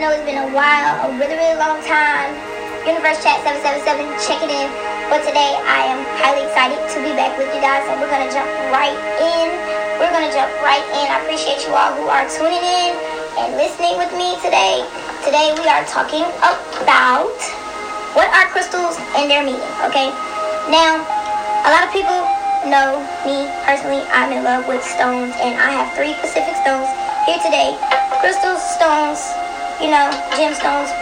know 0.00 0.16
it's 0.16 0.24
been 0.24 0.40
a 0.40 0.48
while, 0.56 0.96
a 1.04 1.08
really, 1.20 1.36
really 1.36 1.60
long 1.60 1.76
time. 1.84 2.32
Universe 2.88 3.20
Chat 3.20 3.44
777 3.44 4.08
checking 4.24 4.48
in. 4.48 4.72
But 5.12 5.20
today 5.28 5.52
I 5.68 5.92
am 5.92 6.00
highly 6.16 6.48
excited 6.48 6.80
to 6.80 6.96
be 7.04 7.12
back 7.12 7.36
with 7.36 7.52
you 7.52 7.60
guys, 7.60 7.84
and 7.84 8.00
we're 8.00 8.08
gonna 8.08 8.32
jump 8.32 8.48
right 8.72 8.96
in. 9.20 9.52
We're 10.00 10.08
gonna 10.08 10.32
jump 10.32 10.48
right 10.64 10.80
in. 10.96 11.04
I 11.04 11.20
appreciate 11.20 11.68
you 11.68 11.76
all 11.76 11.92
who 11.92 12.08
are 12.08 12.24
tuning 12.32 12.64
in 12.64 12.96
and 13.44 13.60
listening 13.60 14.00
with 14.00 14.08
me 14.16 14.40
today. 14.40 14.88
Today 15.20 15.52
we 15.52 15.68
are 15.68 15.84
talking 15.84 16.24
about 16.80 17.36
what 18.16 18.32
are 18.32 18.48
crystals 18.56 18.96
and 19.20 19.28
their 19.28 19.44
meaning. 19.44 19.60
Okay, 19.84 20.08
now 20.72 21.04
a 21.68 21.70
lot 21.76 21.84
of 21.84 21.92
people 21.92 22.24
know 22.72 23.04
me 23.28 23.52
personally. 23.68 24.00
I'm 24.16 24.32
in 24.32 24.48
love 24.48 24.64
with 24.64 24.80
stones, 24.80 25.36
and 25.44 25.60
I 25.60 25.76
have 25.76 25.92
three 25.92 26.16
Pacific 26.24 26.56
stones 26.64 26.88
here 27.28 27.36
today. 27.44 27.76
Crystals, 28.24 28.64
stones, 28.64 29.20
you 29.80 29.88
know, 29.88 30.12
gemstones. 30.36 30.92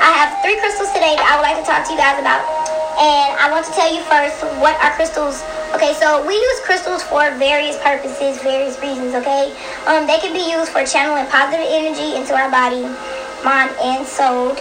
I 0.00 0.10
have 0.16 0.40
three 0.40 0.56
crystals 0.56 0.88
today 0.96 1.20
that 1.20 1.28
I 1.28 1.36
would 1.36 1.44
like 1.44 1.60
to 1.60 1.66
talk 1.68 1.84
to 1.84 1.92
you 1.92 2.00
guys 2.00 2.16
about. 2.16 2.40
And 2.96 3.36
I 3.36 3.52
want 3.52 3.68
to 3.68 3.72
tell 3.76 3.92
you 3.92 4.00
first 4.08 4.40
what 4.58 4.74
are 4.80 4.90
crystals. 4.96 5.44
Okay, 5.76 5.92
so 6.00 6.24
we 6.24 6.32
use 6.32 6.58
crystals 6.64 7.04
for 7.04 7.28
various 7.36 7.76
purposes, 7.84 8.40
various 8.40 8.80
reasons, 8.80 9.12
okay? 9.14 9.52
Um, 9.84 10.08
they 10.08 10.16
can 10.18 10.32
be 10.32 10.48
used 10.48 10.72
for 10.72 10.82
channeling 10.88 11.28
positive 11.28 11.68
energy 11.68 12.16
into 12.16 12.32
our 12.32 12.48
body, 12.48 12.88
mind, 13.44 13.70
and 13.84 14.02
soul. 14.02 14.56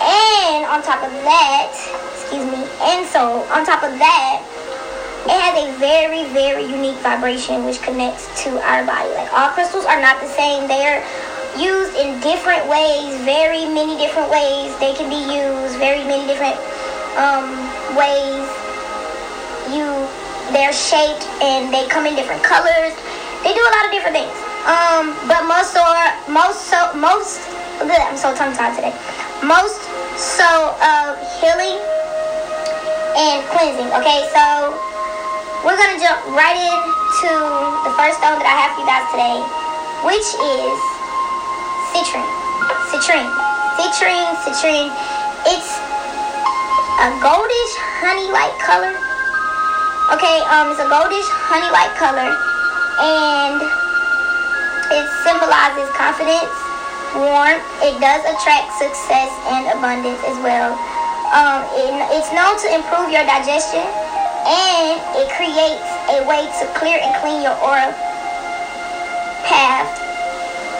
And 0.00 0.64
on 0.72 0.80
top 0.80 1.04
of 1.04 1.12
that, 1.28 1.68
excuse 2.16 2.48
me, 2.48 2.64
and 2.80 3.04
soul, 3.04 3.44
on 3.52 3.68
top 3.68 3.84
of 3.84 3.92
that, 4.00 4.40
it 5.28 5.36
has 5.36 5.52
a 5.52 5.68
very, 5.76 6.24
very 6.32 6.64
unique 6.64 6.96
vibration 7.04 7.68
which 7.68 7.84
connects 7.84 8.24
to 8.42 8.56
our 8.64 8.80
body. 8.88 9.12
Like 9.12 9.28
all 9.36 9.52
crystals 9.52 9.84
are 9.84 10.00
not 10.00 10.16
the 10.18 10.32
same. 10.32 10.64
They 10.66 10.80
are 10.88 11.04
used 11.58 11.96
in 11.96 12.20
different 12.20 12.66
ways, 12.68 13.16
very 13.24 13.66
many 13.66 13.96
different 13.96 14.30
ways. 14.30 14.70
They 14.78 14.94
can 14.94 15.08
be 15.08 15.18
used 15.18 15.78
very 15.78 16.04
many 16.04 16.26
different 16.26 16.58
um, 17.16 17.48
ways. 17.96 18.46
You, 19.72 19.86
they're 20.52 20.74
shaped 20.74 21.26
and 21.42 21.72
they 21.72 21.86
come 21.88 22.06
in 22.06 22.14
different 22.14 22.42
colors. 22.42 22.94
They 23.42 23.54
do 23.54 23.62
a 23.62 23.72
lot 23.72 23.84
of 23.86 23.90
different 23.90 24.16
things. 24.18 24.36
Um, 24.68 25.16
but 25.24 25.48
most 25.48 25.72
are 25.72 26.12
most 26.28 26.68
so 26.68 26.92
most. 26.92 27.40
I'm 27.80 28.16
so 28.16 28.36
tongue 28.36 28.52
tied 28.52 28.76
today. 28.76 28.92
Most 29.40 29.80
so 30.20 30.76
of 30.84 31.16
healing 31.40 31.80
and 33.16 33.40
cleansing. 33.48 33.88
Okay, 33.96 34.28
so 34.36 34.76
we're 35.64 35.80
gonna 35.80 35.96
jump 35.96 36.20
right 36.36 36.60
into 36.60 37.32
the 37.88 37.92
first 37.96 38.20
stone 38.20 38.36
that 38.36 38.44
I 38.44 38.56
have 38.60 38.76
for 38.76 38.84
you 38.84 38.88
guys 38.88 39.08
today, 39.08 39.40
which 40.04 40.28
is 40.28 40.99
citrine. 41.92 42.30
Citrine. 42.90 43.30
Citrine, 43.78 44.30
citrine. 44.42 44.90
It's 45.46 45.70
a 47.00 47.08
goldish 47.22 47.74
honey-like 48.02 48.54
color. 48.62 48.94
Okay, 50.14 50.42
um, 50.50 50.74
it's 50.74 50.82
a 50.82 50.88
goldish 50.90 51.28
honey-like 51.48 51.94
color, 51.96 52.34
and 52.98 53.62
it 54.90 55.06
symbolizes 55.22 55.86
confidence, 55.94 56.50
warmth. 57.14 57.62
It 57.82 57.94
does 58.02 58.22
attract 58.26 58.74
success 58.74 59.30
and 59.54 59.70
abundance 59.78 60.20
as 60.26 60.36
well. 60.42 60.74
Um, 61.30 61.62
it, 61.78 61.94
it's 62.18 62.30
known 62.34 62.58
to 62.58 62.68
improve 62.74 63.14
your 63.14 63.22
digestion 63.22 63.86
and 64.50 64.98
it 65.20 65.28
creates 65.36 65.88
a 66.10 66.26
way 66.26 66.42
to 66.58 66.64
clear 66.74 66.98
and 66.98 67.14
clean 67.22 67.42
your 67.42 67.54
aura 67.62 67.94
path 69.44 69.99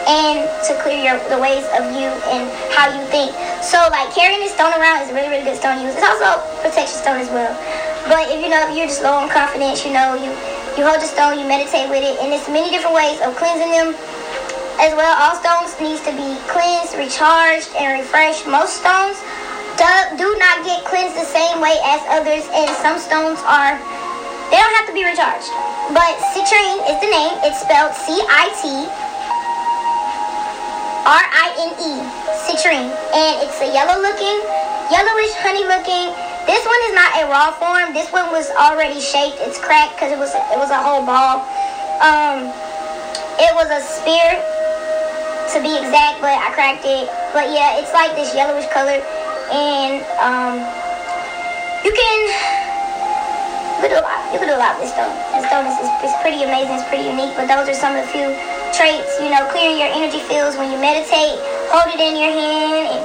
and 0.07 0.45
to 0.65 0.71
clear 0.81 0.97
your, 0.97 1.17
the 1.29 1.37
ways 1.37 1.65
of 1.77 1.83
you 1.93 2.09
and 2.31 2.47
how 2.73 2.89
you 2.89 3.01
think. 3.09 3.33
So 3.61 3.77
like 3.93 4.09
carrying 4.13 4.41
this 4.41 4.53
stone 4.53 4.73
around 4.73 5.03
is 5.03 5.09
a 5.09 5.13
really, 5.13 5.29
really 5.29 5.45
good 5.45 5.57
stone 5.57 5.77
to 5.77 5.83
use. 5.85 5.93
It's 5.93 6.05
also 6.05 6.41
protection 6.61 6.97
stone 6.97 7.19
as 7.21 7.29
well. 7.29 7.53
But 8.09 8.29
if 8.33 8.41
you 8.41 8.49
know 8.49 8.61
if 8.65 8.73
you're 8.73 8.89
just 8.89 9.05
low 9.05 9.13
on 9.13 9.29
confidence, 9.29 9.85
you 9.85 9.93
know, 9.93 10.17
you 10.17 10.33
you 10.79 10.87
hold 10.87 11.03
the 11.03 11.09
stone, 11.09 11.37
you 11.37 11.45
meditate 11.45 11.91
with 11.91 12.01
it, 12.01 12.15
and 12.23 12.31
there's 12.31 12.47
many 12.47 12.71
different 12.71 12.95
ways 12.95 13.19
of 13.21 13.35
cleansing 13.35 13.69
them 13.75 13.91
as 14.79 14.95
well. 14.95 15.11
All 15.19 15.35
stones 15.35 15.75
needs 15.83 15.99
to 16.07 16.13
be 16.15 16.33
cleansed, 16.47 16.95
recharged, 16.95 17.69
and 17.75 17.99
refreshed. 17.99 18.47
Most 18.47 18.79
stones 18.79 19.19
do 20.17 20.27
not 20.37 20.63
get 20.65 20.85
cleansed 20.85 21.15
the 21.15 21.25
same 21.25 21.61
way 21.61 21.75
as 21.85 22.01
others, 22.09 22.45
and 22.53 22.69
some 22.81 22.99
stones 22.99 23.39
are, 23.49 23.77
they 24.53 24.57
don't 24.57 24.75
have 24.77 24.87
to 24.87 24.93
be 24.93 25.03
recharged. 25.03 25.49
But 25.93 26.13
citrine 26.31 26.79
is 26.85 26.97
the 27.01 27.09
name. 27.09 27.33
It's 27.43 27.61
spelled 27.61 27.93
C-I-T 27.95 28.87
R-I-N-E, 31.05 31.93
citrine. 32.45 32.89
And 33.13 33.33
it's 33.41 33.57
a 33.61 33.69
yellow 33.69 33.97
looking, 33.97 34.37
yellowish 34.93 35.33
honey 35.41 35.65
looking. 35.65 36.13
This 36.45 36.61
one 36.65 36.81
is 36.89 36.93
not 36.93 37.09
a 37.21 37.23
raw 37.29 37.49
form. 37.57 37.93
This 37.93 38.11
one 38.13 38.29
was 38.29 38.49
already 38.57 39.01
shaped. 39.01 39.37
It's 39.41 39.57
cracked 39.57 39.97
because 39.97 40.13
it 40.13 40.19
was 40.21 40.33
it 40.33 40.57
was 40.57 40.69
a 40.69 40.81
whole 40.81 41.05
ball. 41.05 41.45
Um, 42.01 42.49
it 43.37 43.53
was 43.57 43.69
a 43.69 43.81
spear 43.81 44.29
to 45.53 45.57
be 45.61 45.73
exact, 45.73 46.21
but 46.21 46.33
I 46.33 46.49
cracked 46.53 46.85
it. 46.85 47.09
But 47.33 47.53
yeah, 47.53 47.81
it's 47.81 47.93
like 47.93 48.13
this 48.17 48.33
yellowish 48.33 48.69
color 48.73 49.01
and 49.51 49.99
um, 50.23 50.55
you 51.83 51.91
can 51.91 52.19
you 53.75 53.79
can 53.83 53.89
do 53.91 53.99
a 53.99 54.05
lot. 54.05 54.19
You 54.31 54.39
can 54.39 54.47
do 54.47 54.55
a 54.55 54.61
lot 54.61 54.79
with 54.79 54.87
this 54.87 54.93
stone. 54.95 55.11
This 55.35 55.43
stone 55.49 55.65
is, 55.67 55.75
is, 56.05 56.15
pretty 56.21 56.45
amazing. 56.45 56.79
It's 56.79 56.87
pretty 56.87 57.09
unique. 57.09 57.35
But 57.35 57.51
those 57.51 57.67
are 57.67 57.75
some 57.75 57.97
of 57.97 58.05
the 58.05 58.09
few 58.13 58.29
traits. 58.73 59.19
You 59.19 59.29
know, 59.31 59.47
clearing 59.51 59.77
your 59.77 59.91
energy 59.91 60.19
fields 60.25 60.55
when 60.55 60.71
you 60.71 60.79
meditate. 60.79 61.37
Hold 61.71 61.91
it 61.93 62.01
in 62.01 62.15
your 62.19 62.33
hand 62.33 62.85
and 62.97 63.01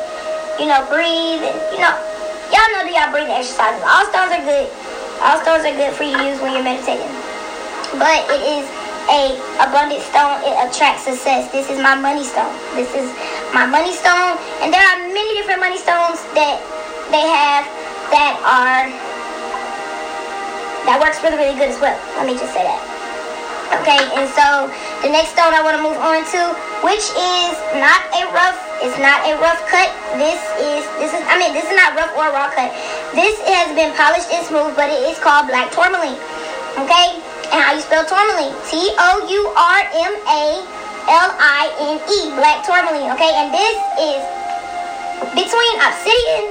you 0.59 0.67
know 0.67 0.81
breathe 0.89 1.45
and 1.45 1.57
you 1.71 1.81
know 1.83 1.93
y'all 2.51 2.71
know 2.73 2.87
do 2.87 2.91
y'all 2.91 3.11
breathing 3.13 3.35
exercises. 3.35 3.83
All 3.85 4.07
stones 4.11 4.33
are 4.35 4.45
good. 4.45 4.67
All 5.23 5.39
stones 5.43 5.65
are 5.65 5.77
good 5.77 5.93
for 5.95 6.05
you 6.05 6.17
to 6.17 6.23
use 6.27 6.39
when 6.41 6.55
you're 6.55 6.67
meditating. 6.67 7.09
But 7.99 8.27
it 8.31 8.43
is 8.43 8.67
a 9.07 9.39
abundant 9.63 10.03
stone, 10.03 10.43
it 10.43 10.55
attracts 10.59 11.07
success. 11.07 11.51
This 11.53 11.71
is 11.71 11.79
my 11.79 11.95
money 11.95 12.25
stone. 12.25 12.51
This 12.75 12.91
is 12.95 13.07
my 13.55 13.67
money 13.67 13.95
stone. 13.95 14.35
And 14.63 14.75
there 14.75 14.83
are 14.83 14.99
many 15.15 15.33
different 15.39 15.61
money 15.61 15.79
stones 15.79 16.19
that 16.35 16.59
they 17.15 17.23
have 17.23 17.65
that 18.11 18.35
are 18.43 18.91
that 20.87 20.99
works 21.01 21.23
really, 21.23 21.37
really 21.37 21.59
good 21.59 21.71
as 21.71 21.81
well. 21.81 21.99
Let 22.19 22.27
me 22.27 22.35
just 22.35 22.53
say 22.55 22.63
that. 22.63 22.96
Okay, 23.67 23.99
and 24.15 24.31
so 24.31 24.71
the 25.03 25.11
next 25.11 25.35
stone 25.35 25.51
I 25.51 25.59
want 25.63 25.75
to 25.79 25.83
move 25.83 25.99
on 25.99 26.23
to, 26.23 26.43
which 26.87 27.03
is 27.19 27.55
not 27.83 27.99
a 28.15 28.23
rough, 28.31 28.55
it's 28.83 28.95
not 29.03 29.27
a 29.27 29.35
rough 29.43 29.59
cut. 29.67 29.91
This 30.15 30.39
is 30.63 30.87
this 31.03 31.11
is 31.11 31.23
I 31.27 31.35
mean 31.39 31.51
this 31.51 31.67
is 31.67 31.75
not 31.75 31.99
rough 31.99 32.15
or 32.15 32.31
raw 32.31 32.47
cut. 32.55 32.71
This 33.15 33.35
has 33.43 33.75
been 33.75 33.91
polished 33.99 34.31
and 34.31 34.47
smooth, 34.47 34.77
but 34.79 34.87
it 34.91 35.03
is 35.11 35.19
called 35.19 35.51
black 35.51 35.73
tourmaline. 35.75 36.15
Okay, 36.79 37.19
and 37.51 37.59
how 37.59 37.75
you 37.75 37.83
spell 37.83 38.07
tourmaline. 38.07 38.55
T-O-U-R-M-A-L-I-N-E. 38.71 39.99
Black 42.39 42.63
tourmaline. 42.67 43.11
Okay, 43.19 43.33
and 43.35 43.51
this 43.51 43.77
is 43.99 44.23
between 45.35 45.75
obsidian 45.83 46.45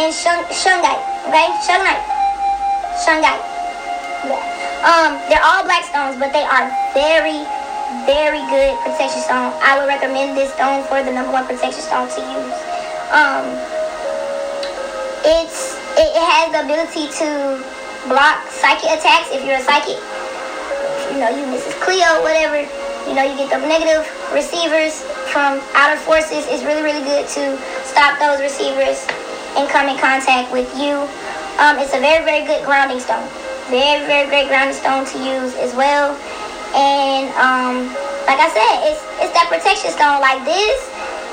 and 0.00 0.08
shung- 0.14 0.48
shungite. 0.48 1.02
Okay, 1.28 1.48
shungite. 1.66 2.04
Shungite. 3.04 3.42
Yeah. 4.30 4.53
Um, 4.84 5.16
they're 5.32 5.42
all 5.42 5.64
black 5.64 5.88
stones, 5.88 6.20
but 6.20 6.30
they 6.36 6.44
are 6.44 6.68
very, 6.92 7.40
very 8.04 8.44
good 8.52 8.76
protection 8.84 9.24
stone. 9.24 9.56
I 9.64 9.80
would 9.80 9.88
recommend 9.88 10.36
this 10.36 10.52
stone 10.52 10.84
for 10.84 11.00
the 11.00 11.10
number 11.10 11.32
one 11.32 11.48
protection 11.48 11.80
stone 11.80 12.06
to 12.12 12.20
use. 12.20 12.56
Um, 13.08 13.44
it's 15.24 15.80
it, 15.96 16.10
it 16.12 16.24
has 16.24 16.52
the 16.52 16.68
ability 16.68 17.08
to 17.24 17.58
block 18.12 18.44
psychic 18.52 18.92
attacks 18.92 19.32
if 19.32 19.40
you're 19.40 19.56
a 19.56 19.64
psychic 19.64 19.96
you 21.14 21.20
know, 21.20 21.30
you 21.30 21.46
Mrs. 21.46 21.78
Cleo, 21.78 22.22
whatever, 22.26 22.58
you 23.06 23.14
know, 23.14 23.22
you 23.22 23.38
get 23.38 23.46
the 23.46 23.62
negative 23.62 24.02
receivers 24.34 25.02
from 25.30 25.62
outer 25.78 25.98
forces. 26.00 26.46
It's 26.50 26.64
really, 26.64 26.82
really 26.82 27.06
good 27.06 27.28
to 27.38 27.54
stop 27.86 28.18
those 28.18 28.40
receivers 28.42 29.06
and 29.54 29.70
come 29.70 29.88
in 29.88 29.98
contact 29.98 30.50
with 30.50 30.66
you. 30.74 31.06
Um, 31.62 31.78
it's 31.78 31.94
a 31.94 32.00
very, 32.00 32.24
very 32.24 32.46
good 32.46 32.64
grounding 32.64 32.98
stone. 32.98 33.22
Very, 33.72 34.04
very 34.04 34.28
great 34.28 34.48
grounding 34.48 34.76
stone 34.76 35.08
to 35.08 35.16
use 35.18 35.56
as 35.56 35.72
well. 35.74 36.12
And 36.76 37.32
um, 37.40 37.88
like 38.28 38.40
I 38.40 38.50
said, 38.52 38.74
it's 38.90 39.00
it's 39.24 39.32
that 39.32 39.48
protection 39.48 39.88
stone 39.94 40.20
like 40.20 40.44
this. 40.44 40.78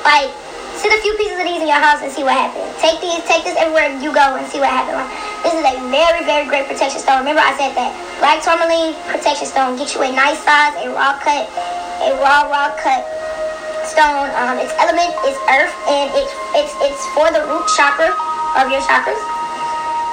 Like 0.07 0.31
sit 0.79 0.89
a 0.95 0.99
few 1.03 1.13
pieces 1.19 1.37
of 1.37 1.45
these 1.45 1.61
in 1.61 1.67
your 1.67 1.81
house 1.81 2.01
and 2.01 2.09
see 2.09 2.23
what 2.23 2.33
happens. 2.33 2.71
Take 2.81 3.03
these, 3.03 3.21
take 3.29 3.43
this 3.43 3.53
everywhere 3.59 3.91
you 4.01 4.09
go 4.15 4.39
and 4.39 4.47
see 4.47 4.57
what 4.57 4.71
happens. 4.71 4.97
Like, 4.97 5.11
this 5.43 5.53
is 5.53 5.65
a 5.65 5.75
very, 5.93 6.21
very 6.25 6.45
great 6.47 6.65
protection 6.65 6.97
stone. 7.03 7.21
Remember 7.21 7.43
I 7.43 7.53
said 7.59 7.75
that 7.77 7.91
black 8.23 8.41
tourmaline 8.41 8.95
protection 9.11 9.45
stone. 9.45 9.77
Get 9.77 9.93
you 9.93 10.01
a 10.05 10.09
nice 10.09 10.39
size, 10.41 10.73
a 10.81 10.89
raw 10.93 11.17
cut, 11.19 11.45
a 12.05 12.15
raw, 12.21 12.47
raw 12.49 12.71
cut 12.79 13.03
stone. 13.85 14.31
Um, 14.39 14.55
its 14.61 14.73
element 14.79 15.11
is 15.27 15.35
earth, 15.51 15.73
and 15.89 16.07
it's 16.15 16.33
it's 16.55 16.73
it's 16.85 17.03
for 17.11 17.27
the 17.33 17.43
root 17.49 17.65
chakra 17.75 18.13
of 18.55 18.71
your 18.71 18.81
chakras. 18.85 19.19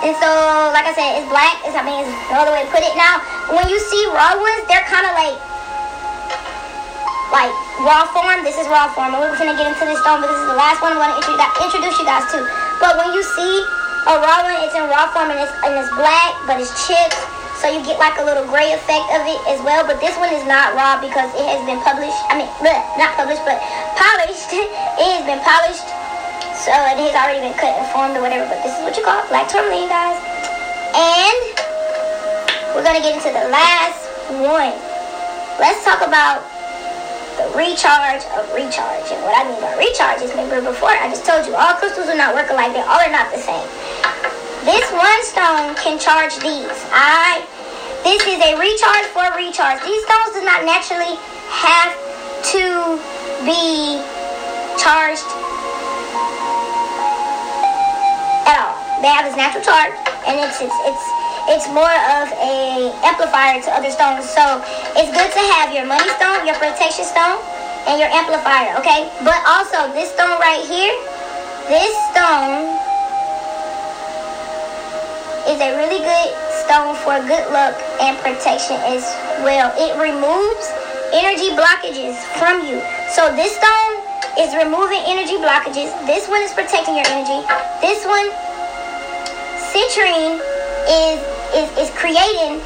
And 0.07 0.15
so, 0.23 0.31
like 0.71 0.87
I 0.87 0.95
said, 0.95 1.19
it's 1.19 1.27
black. 1.27 1.59
It's 1.67 1.75
I 1.75 1.83
mean, 1.83 2.07
it's 2.07 2.13
no 2.31 2.47
other 2.47 2.55
way 2.55 2.63
to 2.63 2.71
put 2.71 2.87
it. 2.87 2.95
Now, 2.95 3.19
when 3.51 3.67
you 3.67 3.83
see 3.83 3.99
raw 4.15 4.39
ones, 4.39 4.63
they're 4.71 4.87
kind 4.87 5.03
of 5.03 5.13
like 5.19 5.35
like 7.35 7.53
raw 7.83 8.07
form. 8.15 8.47
This 8.47 8.57
is 8.57 8.71
raw 8.71 8.89
form. 8.95 9.15
And 9.15 9.21
we're 9.21 9.35
going 9.37 9.53
to 9.53 9.59
get 9.59 9.69
into 9.69 9.85
this 9.85 10.01
stone, 10.01 10.23
but 10.23 10.31
this 10.31 10.39
is 10.39 10.49
the 10.49 10.59
last 10.59 10.81
one 10.81 10.95
I'm 10.95 11.03
to 11.03 11.35
introduce 11.67 11.99
you 11.99 12.07
guys 12.07 12.25
to. 12.33 12.39
But 12.81 12.97
when 12.97 13.11
you 13.13 13.23
see 13.23 13.55
a 14.07 14.15
raw 14.23 14.47
one, 14.47 14.57
it's 14.63 14.75
in 14.79 14.87
raw 14.87 15.11
form 15.11 15.35
and 15.35 15.41
it's, 15.43 15.53
and 15.67 15.75
it's 15.77 15.91
black, 15.99 16.39
but 16.47 16.63
it's 16.63 16.73
chipped. 16.87 17.19
So 17.59 17.67
you 17.67 17.83
get 17.83 17.99
like 17.99 18.15
a 18.23 18.25
little 18.25 18.47
gray 18.47 18.71
effect 18.71 19.11
of 19.19 19.27
it 19.27 19.41
as 19.51 19.59
well. 19.67 19.83
But 19.83 19.99
this 19.99 20.15
one 20.23 20.31
is 20.31 20.47
not 20.47 20.79
raw 20.79 21.03
because 21.03 21.27
it 21.35 21.43
has 21.43 21.59
been 21.67 21.83
published. 21.83 22.17
I 22.31 22.39
mean, 22.39 22.51
not 22.95 23.19
published, 23.19 23.43
but 23.43 23.59
polished. 23.99 24.47
it 24.55 25.11
has 25.19 25.27
been 25.27 25.43
polished. 25.43 25.98
So 26.69 26.77
it 26.77 27.01
has 27.01 27.17
already 27.17 27.41
been 27.41 27.57
cut 27.57 27.81
and 27.81 27.89
formed 27.97 28.13
or 28.13 28.21
whatever. 28.21 28.45
But 28.45 28.61
this 28.61 28.77
is 28.77 28.85
what 28.85 28.93
you 28.93 29.01
call 29.01 29.25
black 29.33 29.49
tourmaline, 29.49 29.89
guys. 29.89 30.21
And 30.93 31.41
we're 32.77 32.85
going 32.85 33.01
to 33.01 33.01
get 33.01 33.17
into 33.17 33.33
the 33.33 33.49
last 33.49 34.05
one. 34.37 34.77
Let's 35.57 35.81
talk 35.81 36.05
about 36.05 36.45
the 37.41 37.49
recharge 37.57 38.21
of 38.37 38.45
recharge. 38.53 39.09
And 39.09 39.17
what 39.25 39.33
I 39.33 39.49
mean 39.49 39.57
by 39.65 39.81
recharge 39.81 40.21
is, 40.21 40.29
remember 40.37 40.61
before, 40.61 40.93
I 40.93 41.09
just 41.09 41.25
told 41.25 41.49
you, 41.49 41.57
all 41.57 41.73
crystals 41.81 42.05
do 42.05 42.13
not 42.21 42.37
work 42.37 42.53
alike. 42.53 42.77
They 42.77 42.85
all 42.85 43.01
are 43.01 43.09
not 43.09 43.33
the 43.33 43.41
same. 43.41 43.65
This 44.69 44.85
one 44.93 45.21
stone 45.25 45.73
can 45.81 45.97
charge 45.97 46.37
these. 46.45 46.77
I 46.93 47.49
this 48.05 48.21
is 48.29 48.45
a 48.45 48.53
recharge 48.61 49.09
for 49.17 49.25
a 49.25 49.33
recharge. 49.33 49.81
These 49.89 50.05
stones 50.05 50.37
do 50.37 50.45
not 50.45 50.69
naturally 50.69 51.17
have 51.49 51.97
to 52.53 53.01
be 53.49 54.05
charged 54.77 55.48
They 59.01 59.11
have 59.11 59.25
this 59.25 59.39
natural 59.39 59.63
charge, 59.63 59.95
and 60.27 60.43
it's 60.43 60.59
it's 60.59 60.79
it's 60.87 61.05
it's 61.49 61.67
more 61.71 61.97
of 62.19 62.27
a 62.43 62.93
amplifier 63.07 63.63
to 63.63 63.71
other 63.73 63.91
stones. 63.95 64.27
So 64.29 64.43
it's 64.99 65.11
good 65.15 65.31
to 65.31 65.43
have 65.57 65.71
your 65.73 65.87
money 65.87 66.09
stone, 66.19 66.45
your 66.45 66.59
protection 66.59 67.07
stone, 67.07 67.39
and 67.87 68.03
your 68.03 68.11
amplifier. 68.11 68.75
Okay, 68.83 69.07
but 69.23 69.39
also 69.47 69.89
this 69.95 70.11
stone 70.13 70.37
right 70.43 70.61
here, 70.67 70.93
this 71.71 71.95
stone 72.11 72.75
is 75.49 75.59
a 75.63 75.71
really 75.81 76.03
good 76.05 76.29
stone 76.67 76.93
for 77.07 77.17
good 77.25 77.47
luck 77.55 77.73
and 78.05 78.19
protection 78.19 78.77
as 78.85 79.07
well. 79.41 79.73
It 79.81 79.97
removes 79.97 80.67
energy 81.15 81.57
blockages 81.57 82.21
from 82.37 82.67
you. 82.67 82.83
So 83.17 83.33
this 83.33 83.57
stone 83.57 83.93
is 84.37 84.53
removing 84.53 85.01
energy 85.09 85.41
blockages. 85.41 85.89
This 86.05 86.29
one 86.29 86.43
is 86.43 86.53
protecting 86.53 86.95
your 87.01 87.09
energy. 87.09 87.41
This 87.81 88.05
one, 88.05 88.29
citrine, 89.79 90.43
is, 90.91 91.23
is, 91.55 91.71
is 91.79 91.91
creating 91.95 92.59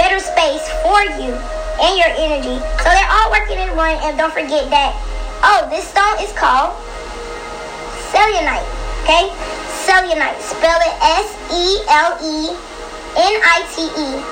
better 0.00 0.16
space 0.16 0.64
for 0.80 1.04
you 1.20 1.36
and 1.84 1.92
your 2.00 2.08
energy. 2.16 2.56
So 2.80 2.88
they're 2.88 3.12
all 3.12 3.28
working 3.28 3.60
in 3.60 3.76
one. 3.76 4.00
And 4.00 4.16
don't 4.16 4.32
forget 4.32 4.70
that, 4.72 4.96
oh, 5.44 5.68
this 5.68 5.84
stone 5.84 6.16
is 6.24 6.32
called 6.32 6.72
selenite. 8.08 8.64
Okay? 9.04 9.28
Selenite. 9.84 10.40
Spell 10.40 10.80
it 10.80 10.96
S-E-L-E-N-I-T-E. 11.20 12.56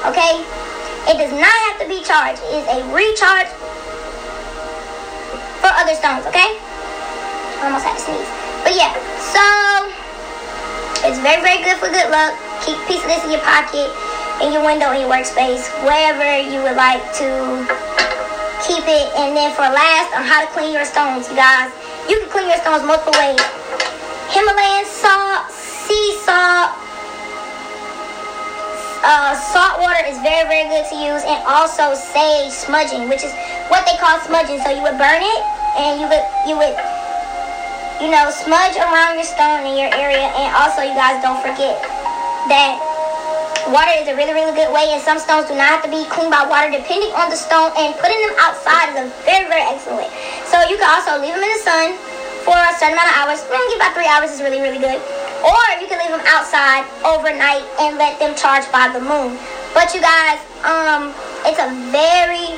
Okay? 0.09 0.41
It 1.05 1.20
does 1.20 1.37
not 1.37 1.53
have 1.69 1.77
to 1.85 1.88
be 1.88 2.00
charged. 2.00 2.41
It 2.49 2.65
is 2.65 2.67
a 2.73 2.81
recharge 2.88 3.53
for 5.61 5.69
other 5.77 5.93
stones. 5.93 6.25
Okay? 6.32 6.56
I 7.61 7.69
almost 7.69 7.85
had 7.85 8.00
to 8.00 8.05
sneeze. 8.09 8.31
But 8.65 8.73
yeah, 8.73 8.97
so 9.20 9.83
it's 11.05 11.21
very, 11.21 11.41
very 11.45 11.61
good 11.61 11.77
for 11.77 11.93
good 11.93 12.09
luck. 12.09 12.33
Keep 12.65 12.81
a 12.81 12.85
piece 12.89 13.03
of 13.05 13.09
this 13.12 13.21
in 13.29 13.37
your 13.37 13.45
pocket, 13.45 13.93
in 14.41 14.53
your 14.56 14.65
window, 14.65 14.89
in 14.97 15.05
your 15.05 15.12
workspace, 15.12 15.69
wherever 15.85 16.25
you 16.41 16.65
would 16.65 16.81
like 16.81 17.05
to 17.21 17.29
keep 18.65 18.85
it. 18.89 19.06
And 19.21 19.37
then 19.37 19.53
for 19.53 19.69
last, 19.69 20.17
on 20.17 20.25
how 20.25 20.41
to 20.41 20.49
clean 20.56 20.73
your 20.73 20.89
stones, 20.89 21.29
you 21.29 21.37
guys, 21.37 21.69
you 22.09 22.17
can 22.25 22.29
clean 22.33 22.49
your 22.49 22.56
stones 22.65 22.83
multiple 22.89 23.12
ways. 23.21 23.41
Himalayan 24.33 24.89
salt, 24.89 25.53
sea 25.53 26.17
salt, 26.25 26.73
uh, 29.05 29.37
salt 29.37 29.85
water 29.85 30.01
is 30.09 30.17
very, 30.25 30.49
very 30.49 30.69
good 30.73 30.89
to 30.89 30.97
use, 30.97 31.21
and 31.29 31.37
also 31.45 31.93
sage 31.93 32.49
smudging, 32.49 33.12
which 33.12 33.21
is 33.21 33.33
what 33.69 33.85
they 33.85 33.97
call 34.01 34.17
smudging. 34.25 34.56
So 34.65 34.73
you 34.73 34.81
would 34.81 34.97
burn 34.97 35.21
it, 35.21 35.41
and 35.77 36.01
you 36.01 36.09
would 36.09 36.25
you 36.49 36.56
would 36.56 36.73
you 38.00 38.11
know 38.11 38.31
smudge 38.31 38.76
around 38.79 39.14
your 39.14 39.29
stone 39.29 39.67
in 39.67 39.79
your 39.79 39.93
area, 39.94 40.26
and 40.35 40.50
also 40.56 40.82
you 40.82 40.94
guys 40.94 41.23
don't 41.23 41.38
forget 41.43 41.79
that 42.50 42.76
water 43.73 43.96
is 43.96 44.08
a 44.08 44.17
really, 44.17 44.37
really 44.37 44.52
good 44.52 44.69
way, 44.73 44.93
and 44.93 45.00
some 45.00 45.17
stones 45.17 45.49
do 45.49 45.56
not 45.56 45.69
have 45.69 45.82
to 45.85 45.91
be 45.91 46.05
cleaned 46.12 46.29
by 46.29 46.44
water, 46.44 46.69
depending 46.69 47.12
on 47.17 47.32
the 47.32 47.38
stone. 47.38 47.73
And 47.79 47.96
putting 47.96 48.20
them 48.20 48.37
outside 48.41 48.93
is 48.93 48.96
a 49.00 49.06
very, 49.25 49.49
very 49.49 49.64
excellent 49.64 50.05
way. 50.05 50.11
So 50.49 50.61
you 50.69 50.76
can 50.76 50.88
also 50.88 51.17
leave 51.17 51.32
them 51.32 51.44
in 51.44 51.52
the 51.55 51.62
sun 51.64 51.88
for 52.44 52.56
a 52.56 52.73
certain 52.76 52.93
amount 52.93 53.08
of 53.08 53.17
hours. 53.25 53.41
Maybe 53.49 53.81
about 53.81 53.96
three 53.96 54.08
hours 54.08 54.37
is 54.37 54.44
really, 54.44 54.61
really 54.61 54.81
good. 54.81 55.00
Or 55.41 55.61
you 55.81 55.88
can 55.88 55.96
leave 56.00 56.12
them 56.12 56.25
outside 56.29 56.85
overnight 57.05 57.64
and 57.81 57.96
let 57.96 58.20
them 58.20 58.37
charge 58.37 58.69
by 58.69 58.93
the 58.93 59.00
moon. 59.00 59.37
But 59.73 59.93
you 59.96 60.00
guys, 60.05 60.41
um, 60.64 61.12
it's 61.49 61.61
a 61.61 61.69
very, 61.88 62.56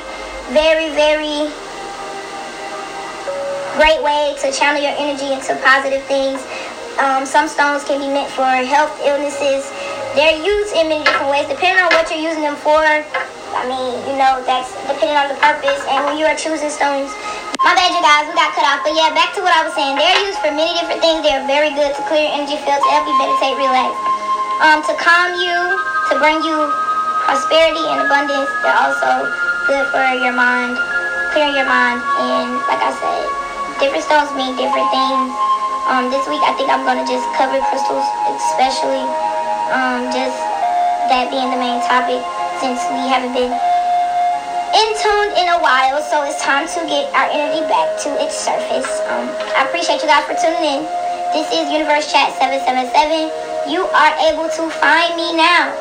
very, 0.51 0.91
very 0.95 1.51
great 3.77 4.01
way 4.01 4.33
to 4.41 4.49
channel 4.49 4.81
your 4.81 4.97
energy 4.97 5.29
into 5.29 5.53
positive 5.61 6.01
things. 6.09 6.41
Um, 6.97 7.29
some 7.29 7.45
stones 7.45 7.85
can 7.85 8.01
be 8.01 8.09
meant 8.09 8.33
for 8.33 8.49
health 8.65 8.89
illnesses. 9.05 9.69
They're 10.17 10.33
used 10.33 10.73
in 10.73 10.89
many 10.89 11.05
different 11.05 11.29
ways, 11.29 11.45
depending 11.45 11.77
on 11.77 11.93
what 11.93 12.09
you're 12.09 12.25
using 12.25 12.41
them 12.41 12.57
for. 12.57 12.81
I 12.81 13.63
mean, 13.69 14.01
you 14.09 14.17
know, 14.17 14.41
that's 14.49 14.73
depending 14.89 15.13
on 15.13 15.29
the 15.29 15.37
purpose. 15.37 15.77
And 15.93 16.09
when 16.09 16.17
you 16.17 16.25
are 16.25 16.33
choosing 16.33 16.73
stones, 16.73 17.13
my 17.61 17.77
bad, 17.77 17.93
you 17.93 18.01
guys. 18.01 18.25
We 18.25 18.33
got 18.33 18.53
cut 18.57 18.65
off. 18.65 18.81
But 18.81 18.97
yeah, 18.97 19.13
back 19.13 19.37
to 19.37 19.45
what 19.45 19.53
I 19.53 19.61
was 19.61 19.77
saying. 19.77 19.93
They're 19.93 20.21
used 20.25 20.41
for 20.41 20.49
many 20.49 20.73
different 20.77 21.01
things. 21.05 21.21
They're 21.21 21.45
very 21.45 21.69
good 21.77 21.93
to 21.93 22.01
clear 22.09 22.25
your 22.25 22.33
energy 22.33 22.57
field, 22.65 22.81
to 22.81 22.89
help 22.89 23.05
you 23.05 23.13
meditate, 23.21 23.61
relax, 23.61 23.93
um, 24.65 24.81
to 24.89 24.93
calm 24.97 25.37
you, 25.37 25.57
to 26.09 26.13
bring 26.17 26.41
you 26.41 26.57
prosperity 27.29 27.85
and 27.93 28.09
abundance. 28.09 28.49
They're 28.65 28.81
also 28.81 29.29
good 29.69 29.85
for 29.93 30.05
your 30.17 30.33
mind, 30.33 30.81
clearing 31.29 31.53
your 31.53 31.69
mind. 31.69 32.01
And 32.25 32.57
like 32.65 32.81
I 32.81 32.93
said, 32.97 33.46
different 33.77 34.03
stones 34.03 34.33
mean 34.33 34.57
different 34.57 34.89
things. 34.89 35.29
Um, 35.85 36.09
this 36.09 36.25
week, 36.27 36.41
I 36.43 36.51
think 36.57 36.67
I'm 36.67 36.83
to 36.83 37.05
just 37.05 37.23
cover 37.37 37.61
crystals, 37.69 38.03
especially 38.33 39.05
um, 39.71 40.09
just 40.09 40.35
that 41.07 41.29
being 41.29 41.47
the 41.53 41.61
main 41.61 41.79
topic 41.85 42.19
since 42.59 42.81
we 42.91 43.05
haven't 43.07 43.37
been 43.37 43.53
in 44.75 44.89
tuned 44.99 45.33
in 45.39 45.47
a 45.53 45.59
while, 45.61 46.01
so 46.03 46.25
it's 46.27 46.41
time 46.43 46.67
to 46.67 46.79
get 46.89 47.07
our 47.15 47.29
energy 47.31 47.63
back 47.69 47.87
to 48.03 48.09
its 48.19 48.35
surface. 48.35 48.89
Um, 49.07 49.29
I 49.55 49.63
appreciate 49.69 50.01
you 50.01 50.09
guys 50.09 50.25
for 50.27 50.35
tuning 50.35 50.59
in. 50.59 50.81
This 51.31 51.47
is 51.53 51.71
Universe 51.71 52.11
Chat 52.11 52.33
777. 52.35 53.71
You 53.71 53.85
are 53.87 54.13
able 54.27 54.49
to 54.49 54.63
find 54.81 55.15
me 55.15 55.37
now. 55.37 55.71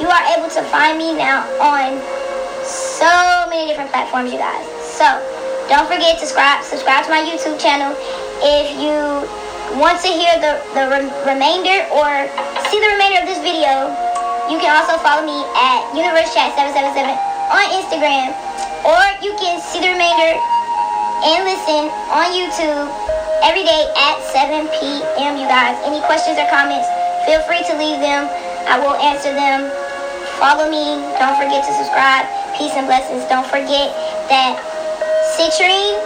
You 0.00 0.08
are 0.08 0.24
able 0.32 0.48
to 0.48 0.62
find 0.72 0.96
me 0.96 1.12
now 1.12 1.44
on 1.60 2.00
so 2.64 3.50
many 3.50 3.68
different 3.68 3.90
platforms, 3.90 4.32
you 4.32 4.38
guys. 4.38 4.64
So 4.80 5.41
don't 5.72 5.88
forget 5.88 6.20
to 6.20 6.28
subscribe, 6.28 6.60
subscribe 6.60 7.00
to 7.00 7.08
my 7.08 7.24
YouTube 7.24 7.56
channel. 7.56 7.96
If 8.44 8.76
you 8.76 8.92
want 9.80 10.04
to 10.04 10.10
hear 10.12 10.36
the, 10.36 10.60
the 10.76 10.84
re- 10.84 11.12
remainder 11.24 11.88
or 11.96 12.28
see 12.68 12.76
the 12.76 12.92
remainder 12.92 13.24
of 13.24 13.26
this 13.26 13.40
video, 13.40 13.88
you 14.52 14.60
can 14.60 14.68
also 14.68 15.00
follow 15.00 15.24
me 15.24 15.40
at 15.56 15.88
Universe 15.96 16.28
Chat 16.36 16.52
777 16.60 17.08
on 17.08 17.64
Instagram, 17.72 18.36
or 18.84 19.00
you 19.24 19.32
can 19.40 19.64
see 19.64 19.80
the 19.80 19.96
remainder 19.96 20.36
and 21.24 21.40
listen 21.48 21.88
on 22.12 22.36
YouTube 22.36 22.92
every 23.40 23.64
day 23.64 23.88
at 23.96 24.20
7 24.28 24.68
p.m. 24.76 25.40
You 25.40 25.48
guys, 25.48 25.80
any 25.88 26.04
questions 26.04 26.36
or 26.36 26.44
comments, 26.52 26.84
feel 27.24 27.40
free 27.48 27.64
to 27.72 27.74
leave 27.80 27.96
them. 28.04 28.28
I 28.68 28.76
will 28.76 29.00
answer 29.00 29.32
them. 29.32 29.72
Follow 30.36 30.68
me. 30.68 31.00
Don't 31.16 31.40
forget 31.40 31.64
to 31.64 31.72
subscribe. 31.80 32.28
Peace 32.60 32.76
and 32.76 32.84
blessings. 32.84 33.24
Don't 33.32 33.48
forget 33.48 33.88
that 34.28 34.60
citrine, 35.30 35.98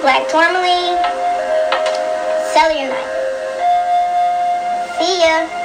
black 0.00 0.28
tourmaline, 0.28 0.96
selenite. 2.52 2.94
See 4.98 5.20
ya. 5.20 5.59